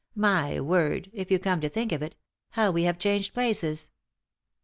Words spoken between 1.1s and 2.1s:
1 if you come to think of